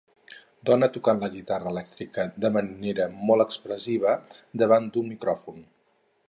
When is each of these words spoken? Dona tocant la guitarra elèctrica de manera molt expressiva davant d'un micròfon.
Dona 0.69 0.87
tocant 0.93 1.19
la 1.23 1.29
guitarra 1.33 1.73
elèctrica 1.73 2.25
de 2.45 2.51
manera 2.55 3.07
molt 3.31 3.45
expressiva 3.45 4.17
davant 4.65 4.89
d'un 4.97 5.13
micròfon. 5.13 5.63